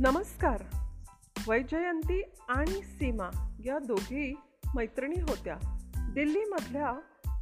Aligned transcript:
नमस्कार. 0.00 0.62
वैजयंती 1.48 2.22
आणि 2.48 2.82
सीमा 2.82 3.54
या 3.64 3.78
दोघी 3.78 4.34
मैत्रिणी 4.74 5.20
होत्या. 5.20 5.56
दिल्लीमधल्या 6.14 6.92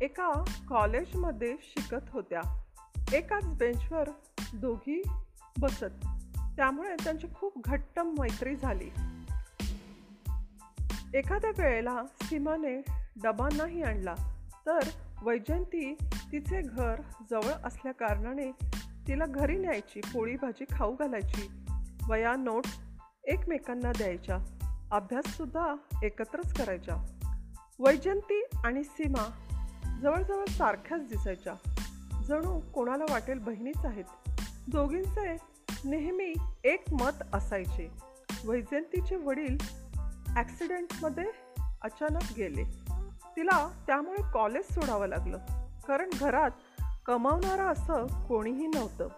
एका 0.01 0.45
कॉलेजमध्ये 0.69 1.57
शिकत 1.61 2.11
होत्या. 2.11 2.63
एकाच 3.13 3.47
बेंचवर 3.47 4.09
दोघी 4.55 5.03
बसत. 5.61 6.07
त्यामुळे 6.57 7.05
त्यांची 7.05 7.27
खूप 7.35 7.65
घट्ट 7.65 8.01
मैत्री 8.01 8.57
झाली. 8.57 8.91
एखाद्या 11.15 11.51
वेळेला 11.59 12.03
सीमाने 12.23 12.81
डबा 13.23 13.49
नाही 13.57 13.83
आणला 13.83 14.15
तर 14.67 14.81
वैजयंती 15.23 15.95
तिचे 16.33 16.61
घर 16.63 17.01
जवळ 17.31 17.53
असल्या 17.65 17.93
कारणाने 17.93 18.51
तिला 19.09 19.27
घरी 19.27 19.59
न्यायची 19.59 20.01
पोळी 20.01 20.37
भाजी 20.37 20.65
खाऊ 20.71 20.97
घालायची 20.97 21.66
वया 22.09 22.37
नोट्स 22.37 22.79
एकमेकांना 23.25 23.93
द्यायच्या. 23.93 24.39
अभ्याससुद्धा 24.93 25.75
एकत्रच 26.03 26.55
करायच्या. 26.55 26.97
वैजयंती 27.79 28.43
आणि 28.65 28.85
सीमा 28.85 29.31
जवळजवळ 30.03 30.45
सारख्याच 30.45 31.09
दिसायच्या. 31.09 31.55
जणू 32.25 32.61
कोणाला 32.61 33.05
वाटेल 33.11 33.39
बहिणीच 33.39 33.85
आहेत. 33.85 34.05
दोघींचे 34.69 35.37
नेहमी 35.85 36.35
एक 36.65 36.85
मत 36.93 37.23
असायचे. 37.33 37.91
वैजयंतीचे 38.45 39.17
वडील 39.17 39.57
ॲक्सिडेंटमध्ये 40.29 41.25
अचानक 41.83 42.33
गेले. 42.37 42.65
तिला 43.37 43.85
त्यामुळे 43.87 44.23
कॉलेज 44.35 44.75
सोडावं 44.75 45.07
लागलं. 45.07 45.39
कारण 45.89 46.11
घरात 46.21 46.51
कमावणारं 47.07 47.65
असं 47.65 48.27
कोणीही 48.27 48.67
नव्हतं. 48.67 49.09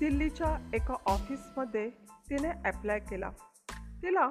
दिल्लीच्या 0.00 0.70
एका 0.74 0.94
ऑफिसमध्ये 1.06 1.90
तिने 2.30 2.48
ॲप्लाय 2.64 2.98
केला. 2.98 3.30
तिला 3.70 4.30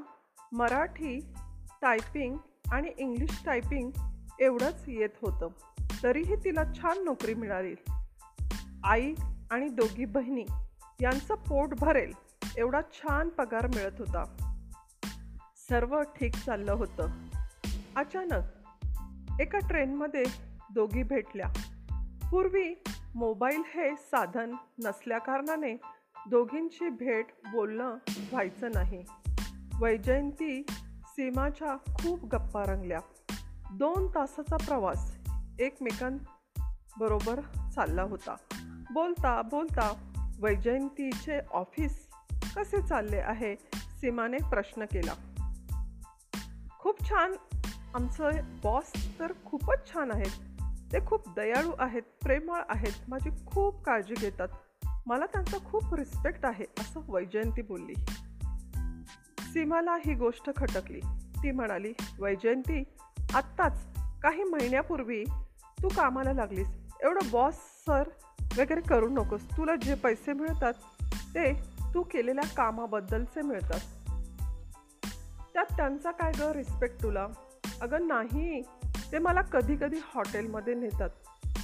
मराठी 0.51 1.33
टायपिंग 1.81 2.37
आणि 2.71 2.91
इंग्लिश 2.97 3.43
टायपिंग 3.45 3.91
एवढंच 4.39 4.83
येत 4.87 5.09
होतं. 5.21 5.47
तरीही 6.03 6.35
तिला 6.35 6.63
छान 6.63 7.03
नोकरी 7.03 7.33
मिळाली. 7.33 7.75
आई 8.83 9.13
आणि 9.51 9.69
दोघी 9.69 10.05
बहिणी 10.05 10.45
यांचं 11.01 11.35
पोट 11.35 11.69
भरेल 11.79 12.13
एवढा 12.57 12.81
छान 12.93 13.29
पगार 13.29 13.67
मिळत 13.67 13.99
होता. 13.99 14.23
सर्व 15.69 16.01
ठीक 16.01 16.35
चाललं 16.35 16.71
होतं. 16.71 17.07
अचानक 17.95 18.43
एका 19.41 19.59
ट्रेनमध्ये 19.59 20.23
दोघी 20.73 21.03
भेटल्या. 21.03 21.47
पूर्वी 22.31 22.83
मोबाईल 23.15 23.61
हे 23.75 23.95
साधन 23.95 24.55
नसल्याकारणाने 24.85 25.73
दोघींची 26.29 26.89
भेट 26.89 27.25
बोलणं 27.51 27.95
व्हायचं 28.31 28.71
नाही. 28.71 29.05
वैजयंती 29.81 30.65
सीमाच्या 31.05 31.75
खूप 31.75 32.35
गप्पा 32.35 32.63
रंगल्या. 32.63 32.99
दोन 33.73 34.07
तासाचा 34.07 34.57
प्रवास 34.57 35.17
एकमेकांबरोबर 35.59 37.41
चालला 37.75 38.03
होता. 38.03 38.35
बोलता 38.93 39.41
बोलता 39.41 40.11
वैजयंतीचे 40.39 41.39
ऑफिस 41.51 42.07
कसे 42.55 42.87
चालले 42.87 43.17
आहे 43.17 43.55
सीमाने 43.73 44.37
प्रश्न 44.37 44.85
केला. 44.85 45.13
खूप 46.79 47.09
छान. 47.09 47.33
आमचं 47.93 48.31
बॉस 48.63 49.19
तर 49.19 49.33
खूपच 49.45 49.93
छान 49.93 50.11
आहेत. 50.11 50.48
ते 50.93 51.05
खूप 51.05 51.35
दयाळू 51.35 51.71
आहेत 51.79 52.01
प्रेमळ 52.23 52.61
आहेत 52.69 53.09
माझी 53.09 53.29
खूप 53.45 53.83
काळजी 53.83 54.13
घेतात. 54.17 54.47
मला 55.05 55.25
त्यांचा 55.25 55.57
खूप 55.57 55.93
रिस्पेक्ट 55.93 56.45
आहे 56.45 56.65
असं 56.79 57.01
वैजयंती 57.07 57.61
बोलली. 57.61 57.93
सीमाला 59.39 59.95
ही 60.05 60.13
गोष्ट 60.13 60.49
खटकली. 60.57 60.99
ती 61.43 61.51
म्हणाली 61.51 61.93
वैजयंती 62.19 62.83
आत्ताच 63.33 63.87
काही 64.21 64.43
महिन्यापूर्वी 64.43 65.25
तू 65.83 65.87
कामाला 65.87 66.33
लागलीस. 66.33 66.67
एवढं 67.03 67.31
बॉस 67.31 67.53
सर 67.55 68.03
वगैरे 68.57 68.81
करू 68.81 69.09
नकोस. 69.09 69.57
तुला 69.57 69.75
जे 69.75 69.95
पैसे 69.95 70.33
मिळतात 70.33 70.73
ते 71.35 71.53
तू 71.93 72.03
केलेल्या 72.03 72.47
कामाबद्दलचे 72.47 73.41
मिळतात. 73.41 73.79
त्यात 75.53 75.77
त्यांचा 75.77 76.11
काय 76.11 76.31
ग 76.39 76.41
रिस्पेक्ट 76.41 77.03
तुला? 77.03 77.27
अगं 77.81 78.07
नाही. 78.07 78.63
ते 79.11 79.19
मला 79.19 79.41
कधीकधी 79.41 79.97
हॉटेलमध्ये 80.03 80.73
नेतात. 80.73 81.09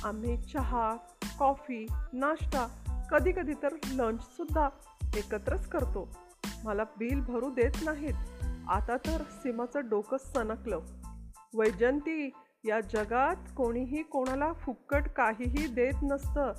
आम्ही 0.03 0.37
चहा 0.37 0.95
कॉफी 1.39 1.87
नाश्ता 2.13 2.67
कधी 3.11 3.31
कधी 3.31 3.53
तर 3.53 3.69
लंचसुद्धा 3.91 4.69
एकत्रच 5.15 5.67
करतो. 5.67 6.15
मला 6.63 6.83
बिल 6.83 7.21
भरू 7.21 7.53
देत 7.53 7.71
नाहीत. 7.85 8.13
आता 8.69 8.97
तर 8.97 9.23
सीमाचं 9.31 9.89
डोकं 9.89 10.17
सनकलं 10.17 10.79
वैजंती 11.55 12.29
या 12.65 12.81
जगात 12.81 13.35
कोणीही 13.55 14.03
कोणाला 14.03 14.53
फुक्कट 14.53 15.07
काहीही 15.07 15.67
देत 15.67 15.93
नसतं. 16.03 16.53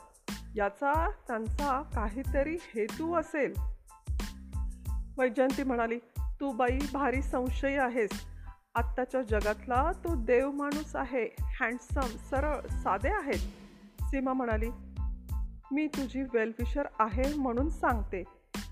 याचा 0.57 1.11
त्यांचा 1.11 1.83
काहीतरी 1.95 2.57
हेतू 2.61 3.15
असेल. 3.15 3.53
वैजयंती 5.19 5.63
म्हणाली 5.63 5.99
तू 6.41 6.53
बाई 6.53 6.79
भारी 6.93 7.23
संशयी 7.23 7.77
आहेस. 7.77 8.36
आत्ताच्या 8.77 9.23
जगातला 9.23 9.93
तो 9.93 10.15
देव 10.15 10.51
माणूस 10.51 10.97
आहे 10.97 11.37
हँडसम 11.41 12.01
सरळ 12.01 12.61
साधे 12.61 13.09
आहेत. 13.09 13.39
सीमा 14.03 14.33
म्हणाली 14.33 14.71
मी 15.73 15.87
तुझी 15.87 16.23
वेलफिशर 16.23 16.83
आहे 16.99 17.35
म्हणून 17.35 17.71
सांगते. 17.71 18.25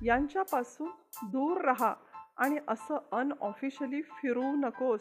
यांच्यापासून 0.03 0.91
दूर 1.31 1.60
राहा 1.60 1.94
आणि 2.37 2.56
असं 2.69 2.98
अनऑफिशियली 3.12 4.03
फिरू 4.03 4.43
नकोस. 4.43 5.00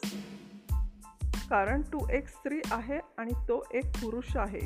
कारण 1.50 1.82
तू 1.82 2.12
एक 2.12 2.28
स्त्री 2.28 2.62
आहे 2.72 3.00
आणि 3.18 3.32
तो 3.32 3.64
एक 3.74 3.86
पुरुष 3.86 4.38
आहे. 4.38 4.60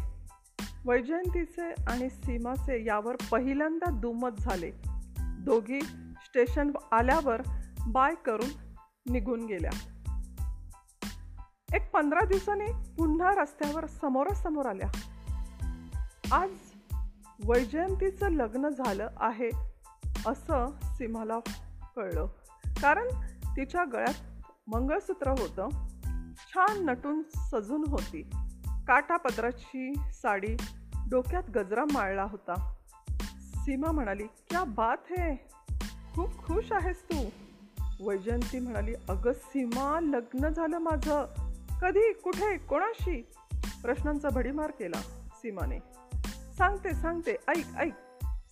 वैजयंतीचे 0.86 1.72
आणि 1.88 2.09
सीमाचे 2.09 2.86
यावर 2.86 3.16
पहिल्यांदा 3.31 3.92
दुमत 3.92 4.40
झाले. 4.40 4.72
दोघी 5.20 5.81
स्टेशन 6.26 6.72
आल्यावर 6.92 7.42
बाय 7.88 8.16
करून 8.26 8.50
निघून 9.12 9.46
गेल्या. 9.46 9.72
एक 11.73 11.91
पंधरा 11.91 12.25
दिवसांनी 12.25 12.66
पुन्हा 12.97 13.31
रस्त्यावर 13.35 13.85
समोरासमोर 13.85 14.66
आल्या. 14.66 14.89
आज 16.31 16.50
वैजयंतीचं 17.45 18.31
लग्न 18.31 18.69
झालं 18.69 19.07
आहे 19.17 19.50
असं 20.28 20.72
सीमाला 20.83 21.39
कळलं. 21.95 22.25
कारण 22.81 23.07
तिच्या 23.57 23.83
गळ्यात 23.83 24.13
मंगळसूत्र 24.67 25.29
होतं. 25.29 25.69
छान 26.38 26.85
नटून 26.85 27.22
सजून 27.22 27.84
होती. 27.88 28.22
काटापदराची 28.88 29.94
साडी 30.13 30.55
डोक्यात 31.09 31.44
गजरा 31.55 31.85
माळला 31.85 32.23
होता. 32.23 32.73
सीमा 33.35 33.91
म्हणाली 33.91 34.23
क्या 34.23 34.63
बात 34.63 34.97
है! 35.17 35.35
खूप 36.16 36.38
खुश 36.45 36.72
आहेस 36.72 37.03
तू. 37.03 37.29
वैजयंती 38.07 38.59
म्हणाली 38.59 38.94
अगं 39.09 39.34
सीमा 39.34 39.99
लग्न 39.99 40.49
झालं 40.49 40.78
माझं. 40.78 41.47
कधी 41.82 42.14
कुठे 42.14 42.58
कोणाशी? 42.58 43.28
प्रश्नांचा 43.82 44.30
भडीमार 44.30 44.72
केला 44.72 45.02
सीमाने. 45.34 45.80
सांगते 46.58 46.94
सांगते 46.94 47.36
ऐक 47.48 47.66
ऐक. 47.78 47.94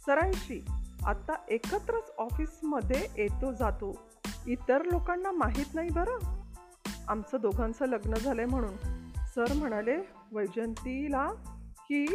सरांशी. 0.05 0.65
आत्ता 1.05 1.33
एकत्रच 1.49 2.11
ऑफिसमध्ये 2.17 3.07
येतो 3.17 3.51
जातो. 3.51 4.01
इतर 4.47 4.85
लोकांना 4.85 5.31
माहीत 5.31 5.65
नाही 5.73 5.89
बरं. 5.89 6.17
आमचं 7.07 7.37
दोघांचं 7.41 7.85
लग्न 7.85 8.13
झालंय 8.13 8.45
म्हणून. 8.45 8.75
सर 9.35 9.53
म्हणाले 9.53 9.97
वैजंतीला 10.31 11.27
की 11.89 12.05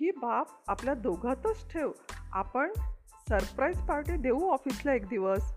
ही 0.00 0.10
बाप 0.10 0.46
आपल्या 0.68 0.94
दोघातच 0.94 1.72
ठेव. 1.72 1.92
आपण 2.32 2.72
सरप्राईज 3.28 3.80
पार्टी 3.80 4.16
देऊ 4.16 4.50
ऑफिसला 4.50 4.94
एक 4.94 5.06
दिवस. 5.06 5.52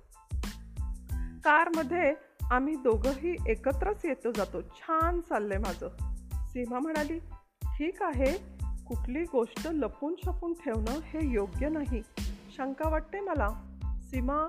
कारमध्ये 1.43 2.28
आम्ही 2.51 2.75
दोघंही 2.75 3.35
एकत्रच 3.47 4.05
येतो 4.05 4.31
जातो. 4.31 4.61
छान 4.61 5.21
चाललंय 5.21 5.57
माझं. 5.57 5.87
सीमा 6.45 6.79
म्हणाली 6.79 7.19
ठीक 7.63 8.03
आहे. 8.03 8.59
कुठली 8.87 9.23
गोष्ट 9.23 9.67
लपून 9.67 10.15
छपून 10.25 10.53
ठेवणं 10.53 10.99
हे 11.03 11.31
योग्य 11.31 11.69
नाही. 11.69 12.01
शंका 12.57 12.89
वाटते 12.89 13.19
मला. 13.19 13.49
सीमा 13.83 14.47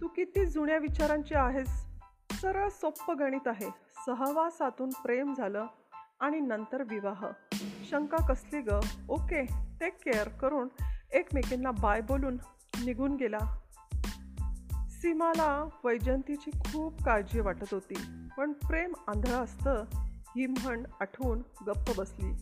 तू 0.00 0.08
किती 0.08 0.46
जुन्या 0.46 0.78
विचारांची 0.78 1.34
आहेस? 1.34 1.86
सरळ 2.32 2.68
सोप्पं 2.68 3.18
गणित 3.18 3.48
आहे. 3.48 3.70
सहवासातून 4.06 4.88
प्रेम 4.88 5.34
झालं 5.34 5.66
आणि 6.20 6.40
नंतर 6.40 6.82
विवाह. 6.82 7.26
शंका 7.90 8.26
कसली 8.26 8.60
ग? 8.60 8.68
ओके 9.08 9.44
टेक 9.80 10.04
केअर 10.04 10.28
करून 10.28 10.68
एकमेकींना 11.12 11.70
बाय 11.70 12.00
बोलून 12.00 12.38
निघून 12.84 13.16
गेला. 13.16 13.59
सीमाला 15.02 15.68
वैजयंतीची 15.84 16.50
खूप 16.50 17.02
काळजी 17.02 17.40
वाटत 17.40 17.74
होती 17.74 17.94
पण 18.38 18.52
प्रेम 18.52 18.92
आंधळं 19.08 19.44
असतं 19.44 19.84
ही 20.36 20.46
म्हण 20.46 20.82
आठवून 21.00 21.42
गप्प 21.66 22.00
बसली. 22.00 22.34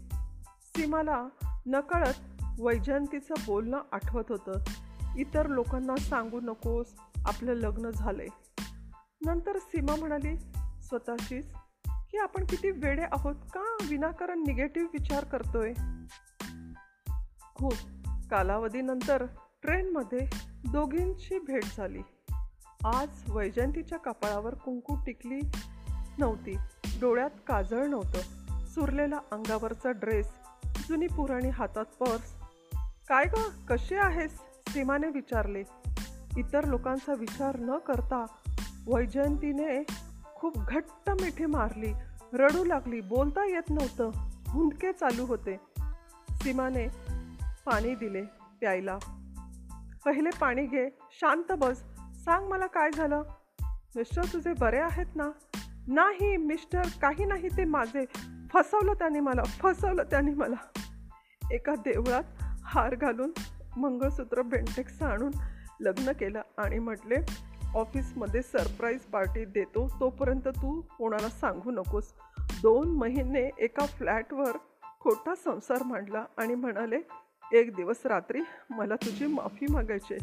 सीमाला 0.62 1.28
नकळत 1.66 2.43
वैजयंतीचं 2.58 3.34
बोलणं 3.46 3.81
आठवत 3.93 4.25
होतं. 4.28 4.52
इतर 5.16 5.46
लोकांना 5.46 5.96
सांगू 5.96 6.40
नकोस 6.40 6.87
आपलं 7.25 7.52
लग्न 7.52 7.90
झालंय. 7.90 8.26
नंतर 9.26 9.58
सीमा 9.58 9.96
म्हणाली 9.96 10.37
स्वतःशीच 10.82 11.52
की 12.11 12.19
आपण 12.19 12.44
किती 12.44 12.70
वेडे 12.70 13.02
आहोत? 13.02 13.34
का 13.34 13.76
विनाकारण 13.88 14.38
निगेटिव्ह 14.38 14.88
विचार 14.93 15.25
करतोय? 15.25 15.75
खूप 17.54 17.75
कालावधीनंतर 18.31 19.26
ट्रेनमध्ये 19.62 20.31
दोघींची 20.72 21.38
भेट 21.38 21.64
झाली. 21.76 22.00
आज 22.84 23.08
वैजयंतीच्या 23.28 23.98
कपाळावर 23.98 24.54
कुंकू 24.54 24.94
टिकली 25.06 25.40
नव्हती. 26.19 26.56
डोळ्यात 27.00 27.30
काजळ 27.46 27.86
नव्हतं. 27.86 28.19
सुरलेला 28.66 29.19
अंगावरचा 29.32 29.90
ड्रेस 29.90 30.32
जुनी 30.88 31.06
पुराणी 31.06 31.48
हातात 31.48 31.84
पर्स. 31.84 32.34
काय 33.08 33.25
ग 33.25 33.34
कशी 33.69 33.94
आहेस? 33.94 34.30
सीमाने 34.69 35.08
विचारले. 35.08 35.62
इतर 36.36 36.64
लोकांचा 36.64 37.14
विचार 37.14 37.58
न 37.58 37.78
करता 37.78 38.26
वैजयंतीने 38.86 39.84
खूप 40.25 40.58
घट्ट 40.58 41.10
मिठी 41.10 41.46
मारली. 41.46 41.92
रडू 42.32 42.64
लागली 42.64 43.00
बोलता 43.00 43.44
येत 43.44 43.70
नव्हतं. 43.70 44.10
हुंदके 44.50 44.92
चालू 44.92 45.26
होते. 45.26 45.56
सीमाने 46.30 46.88
पाणी 47.66 47.94
दिले 47.94 48.22
प्यायला. 48.60 48.98
पहिले 50.04 50.30
पाणी 50.40 50.66
घे 50.66 50.88
शांत 51.10 51.52
बस. 51.52 51.82
सांग 52.24 52.48
मला 52.48 52.66
काय 52.66 52.90
झालं? 52.90 53.22
मिस्टर 53.96 54.24
तुझे 54.32 54.52
बरे 54.52 54.78
आहेत 54.78 55.16
ना? 55.16 55.30
नाही 55.88 56.36
मिस्टर 56.36 56.82
काही 57.02 57.24
नाही 57.24 57.48
ते 57.48 57.64
माझे. 57.64 58.04
फसवलं 58.52 58.92
त्याने 58.92 59.20
मला 59.20 59.42
फसवलं 59.42 60.02
त्याने 60.02 60.34
मला. 60.34 60.56
एका 61.52 61.74
देवळात 61.74 62.42
हार 62.64 62.94
घालून 62.94 63.32
मंगळसूत्र 63.76 64.42
बेंटेक्स 64.42 65.02
आणून 65.02 65.30
लग्न 65.80 66.12
केलं 66.12 66.40
आणि 66.58 66.78
म्हटले 66.78 67.16
ऑफिसमध्ये 67.74 68.42
सरप्राईज 68.42 69.00
पार्टी 69.00 69.44
देतो 69.44 69.88
तोपर्यंत 70.00 70.48
तू 70.48 70.80
कोणाला 70.98 71.28
सांगू 71.28 71.70
नकोस. 71.70 72.12
दोन 72.62 72.90
महिने 72.90 73.50
एका 73.58 73.86
फ्लॅटवर 73.86 74.56
खोटा 75.00 75.34
संसार 75.34 75.82
मांडला 75.82 76.24
आणि 76.36 76.54
म्हणाले 76.54 76.98
एक 77.52 77.74
दिवस 77.76 78.06
रात्री 78.06 78.40
मला 78.70 78.96
तुझी 78.96 79.26
माफी 79.26 79.66
मागायची 79.70 80.16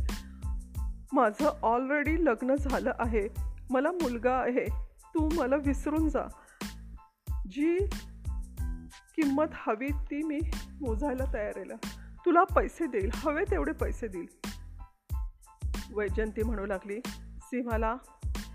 माझं 1.16 1.60
ऑलरेडी 1.62 2.26
लग्न 2.26 2.56
झालं 2.56 2.92
आहे. 3.00 3.28
मला 3.70 3.92
मुलगा 3.92 4.34
आहे. 4.34 4.66
तू 5.14 5.30
मला 5.38 5.56
विसरून 5.56 6.10
जा. 6.10 6.28
जी 7.52 7.78
किंमत 9.16 9.46
हवी 9.52 9.88
ती 9.88 10.24
मी 10.24 10.40
मोजायला 10.82 11.24
तयार 11.34 11.54
आहे. 11.58 11.90
तुला 12.26 12.44
पैसे 12.44 12.88
देईल. 12.88 13.10
हवे 13.14 13.44
तेवढे 13.52 13.72
पैसे 13.72 14.08
देईल. 14.08 14.50
वैजयंती 15.94 16.44
म्हणू 16.44 16.66
लागली. 16.66 17.00
सीमाला 17.42 17.96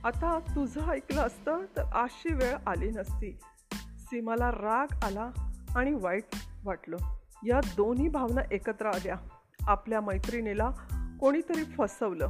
आता 0.04 0.38
तुझं 0.38 0.80
ऐकलं 0.80 1.20
असतं 1.20 1.64
तर 1.76 1.82
अशी 1.82 2.34
वेळ 2.34 2.56
आली 2.66 2.90
नसती. 2.90 3.38
सीमाला 3.98 4.50
राग 4.50 4.86
आला 5.04 5.30
आणि 5.76 5.94
वाईट 5.94 6.24
वाटलं. 6.64 6.96
या 7.46 7.60
दोन्ही 7.76 8.08
भावना 8.08 8.40
एकत्र 8.50 8.86
आल्या. 8.86 9.16
आपल्या 9.66 10.00
मैत्रिणीला 10.00 10.70
कोणीतरी 11.20 11.64
फसवलं. 11.64 12.28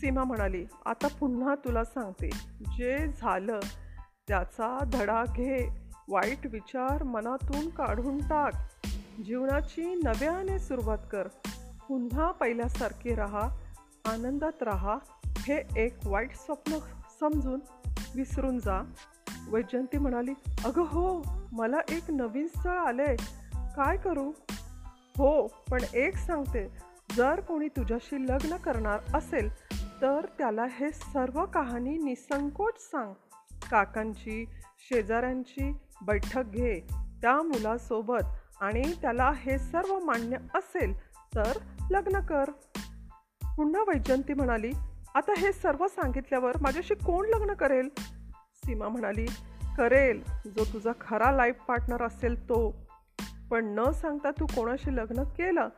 सीमा 0.00 0.24
म्हणाली 0.24 0.66
आता 0.86 1.08
पुन्हा 1.08 1.54
तुला 1.54 1.84
सांगते. 1.84 2.30
जे 2.76 3.08
झालं 3.08 3.60
त्याचा 4.28 4.78
धडा 4.92 5.24
घे. 5.24 5.68
वाईट 6.08 6.46
विचार 6.46 7.02
मनातून 7.02 7.68
काढून 7.68 8.18
टाक. 8.18 8.52
जीवनाची 9.26 9.94
नव्याने 10.04 10.58
सुरुवात 10.58 10.98
कर. 11.12 11.28
पुन्हा 11.88 12.30
पहिल्यासारखी 12.30 13.14
राहा 13.14 13.48
आनंदात 14.04 14.62
राहा. 14.62 14.96
हे 15.26 15.62
एक 15.76 15.96
वाईट 16.06 16.34
स्वप्न 16.34 16.78
समजून 17.20 17.60
विसरून 18.14 18.58
जा. 18.58 18.92
वैजयंती 19.48 19.98
म्हणाली 19.98 20.32
अगं 20.64 20.82
हो 20.82 21.22
मला 21.52 21.78
एक 21.88 22.10
नवीन 22.10 22.46
स्थळ 22.46 22.78
आले 22.78 23.16
काय 23.76 23.96
करू? 23.96 24.32
हो 25.18 25.46
पण 25.46 25.78
एक 25.94 26.16
सांगते. 26.16 26.86
जर 27.16 27.40
कोणी 27.40 27.68
तुझ्याशी 27.68 28.22
लग्न 28.22 28.56
करणार 28.56 29.16
असेल 29.16 29.65
तर 30.02 30.26
त्याला 30.38 30.64
हे 30.70 30.90
सर्व 30.90 31.44
कहाणी 31.44 31.96
निसंकोच 31.98 32.72
सांग. 32.78 33.12
काकांची 33.70 34.44
शेजाऱ्यांची 34.78 35.72
बैठक 36.06 36.42
घे 36.46 36.80
त्या 37.22 37.42
मुलासोबत 37.42 38.24
आणि 38.60 38.82
त्याला 39.02 39.32
हे 39.36 39.58
सर्व 39.58 39.98
मान्य 39.98 40.36
असेल 40.54 40.98
तर 41.34 41.58
लग्न 41.90 42.20
कर. 42.20 42.50
पुन्हा 43.56 43.82
वैजयंती 43.82 44.34
म्हणाली 44.34 44.70
आता 45.14 45.32
हे 45.38 45.52
सर्व 45.52 45.86
सांगितल्यावर 45.88 46.52
माझ्याशी 46.60 46.94
कोण 46.94 47.26
लग्न 47.26 47.54
करेल? 47.54 47.88
सीमा 48.56 48.88
म्हणाली 48.88 49.26
करेल 49.76 50.22
जो 50.46 50.64
तुझा 50.64 50.92
खरा 51.00 51.30
लाईफ 51.30 51.54
पार्टनर 51.68 52.02
असेल 52.02 52.48
तो. 52.48 52.86
पण 53.50 53.64
न 53.64 53.90
सांगता 53.90 54.30
तू 54.30 54.46
कोणाशी 54.46 54.96
लग्न 54.96 55.22
केलं 55.22 55.68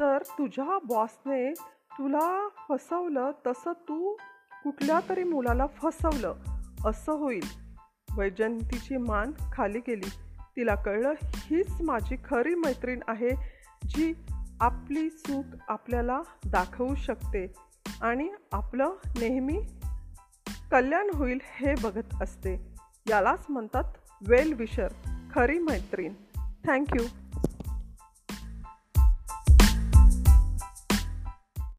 तर 0.00 0.18
तुझ्या 0.22 0.78
बॉसने 0.84 1.52
तुला 1.98 2.48
फसवलं 2.48 3.30
तसं 3.46 3.72
तू 3.72 4.16
कुठल्या 4.64 5.00
तरी 5.08 5.24
मुलाला 5.24 5.66
फसवलं 5.66 6.34
असं 6.84 7.12
होईल. 7.12 7.44
वैजयंतीची 8.16 8.96
मान 8.96 9.32
खाली 9.52 9.78
गेली. 9.78 10.08
तिला 10.56 10.74
कळलं 10.74 11.12
हीच 11.22 11.82
माझी 11.82 12.16
खरी 12.24 12.54
मैत्रीण 12.54 13.00
आहे 13.08 13.30
जी 13.88 14.14
आपली 14.60 15.08
चूक 15.10 15.44
आपल्याला 15.68 16.20
दाखवू 16.50 16.94
शकते 16.94 17.52
आणि 18.02 18.30
आपलं 18.52 18.92
नेहमी 19.06 19.62
कल्याण 20.70 21.10
होईल 21.14 21.38
हे 21.42 21.74
बघत 21.82 22.22
असते. 22.22 22.74
यालाच 23.10 23.46
म्हणतात 23.48 23.84
वेल 24.28 24.52
विशर 24.52 24.88
खरी 25.34 25.58
मैत्रीण. 25.58 26.12
थँक्यू 26.66 27.04